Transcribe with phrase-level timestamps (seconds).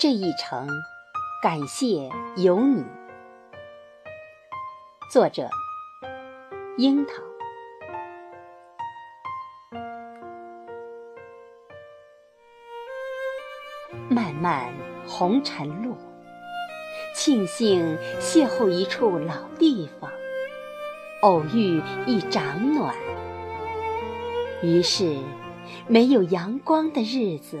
[0.00, 0.68] 这一程，
[1.42, 2.84] 感谢有你。
[5.10, 5.48] 作者：
[6.76, 7.14] 樱桃。
[14.08, 14.72] 漫漫
[15.04, 15.96] 红尘路，
[17.12, 20.08] 庆幸邂逅一处老地方，
[21.22, 22.94] 偶遇一长暖。
[24.62, 25.18] 于是，
[25.88, 27.58] 没有阳光的日子。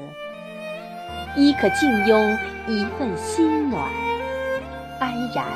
[1.36, 3.88] 亦可静拥一份心暖，
[4.98, 5.46] 安然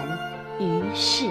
[0.60, 1.28] 于世。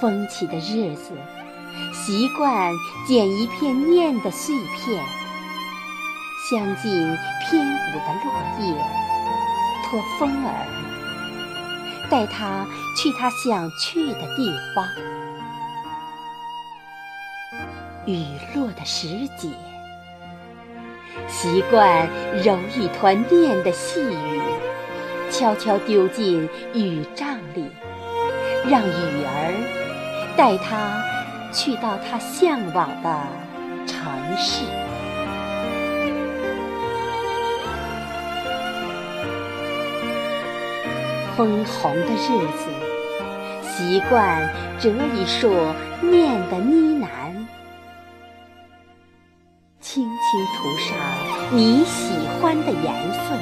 [0.00, 1.12] 风起的日子，
[1.92, 2.72] 习惯
[3.06, 5.02] 捡一片念的碎片，
[6.50, 6.92] 镶进
[7.40, 8.74] 翩舞的落叶，
[9.84, 10.83] 托风儿。
[12.14, 12.64] 带他
[12.96, 14.86] 去他想去的地方。
[18.06, 19.48] 雨落的时节，
[21.26, 22.08] 习惯
[22.44, 24.40] 揉一团念的细雨，
[25.28, 27.68] 悄悄丢进雨帐里，
[28.70, 31.02] 让雨儿带他
[31.52, 33.26] 去到他向往的
[33.88, 34.62] 城市。
[41.36, 42.70] 枫红的日子，
[43.62, 45.52] 习惯折一束
[46.00, 47.34] 念的呢喃，
[49.80, 50.96] 轻轻涂上
[51.50, 53.36] 你喜欢的颜色，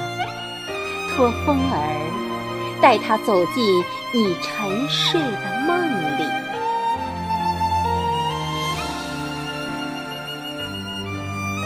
[1.10, 3.62] 托风儿带它走进
[4.14, 5.86] 你沉睡的梦
[6.18, 6.24] 里。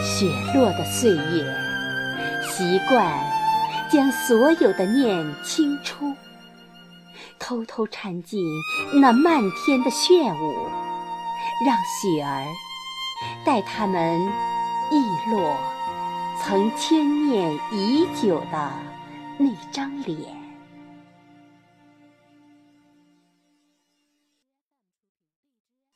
[0.03, 1.45] 雪落的岁月，
[2.43, 3.36] 习惯。
[3.91, 6.15] 将所有的念清出，
[7.39, 8.45] 偷偷掺进
[8.95, 10.69] 那漫天的炫舞，
[11.65, 12.45] 让雪儿
[13.45, 14.21] 带他们
[14.91, 15.57] 忆落
[16.41, 18.73] 曾牵念已久的
[19.39, 20.37] 那张脸。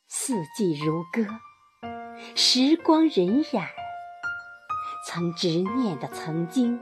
[0.07, 1.25] 四季如歌，
[2.35, 3.65] 时光荏苒，
[5.07, 6.79] 曾执念的曾经。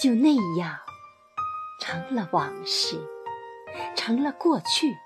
[0.00, 0.78] 就那样，
[1.80, 2.98] 成了往事，
[3.94, 4.96] 成了过去，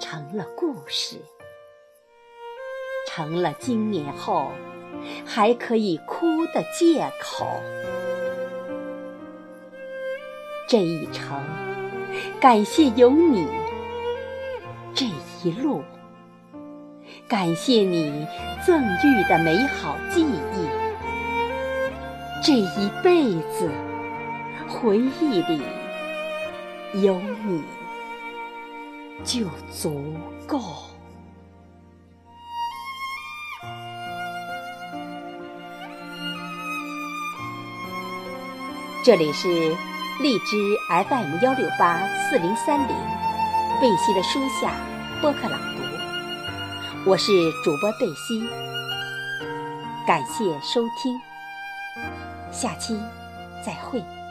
[0.00, 1.20] 成了故事，
[3.06, 4.50] 成了经年后
[5.24, 7.46] 还可以哭的借口。
[10.68, 11.40] 这一程，
[12.40, 13.46] 感谢有你；
[14.94, 15.06] 这
[15.44, 15.84] 一路，
[17.28, 18.26] 感谢你
[18.66, 20.85] 赠予的美好记忆。
[22.46, 23.68] 这一辈子，
[24.68, 25.60] 回忆里
[27.02, 27.60] 有你
[29.24, 30.14] 就足
[30.46, 30.60] 够。
[39.04, 39.48] 这里是
[40.20, 40.56] 荔枝
[41.08, 41.98] FM 幺六八
[42.30, 42.96] 四零三零，
[43.80, 44.72] 贝西的书下
[45.20, 47.32] 播客朗读，我是
[47.64, 48.40] 主播贝西，
[50.06, 51.20] 感谢收听。
[52.56, 52.98] 下期
[53.62, 54.25] 再会。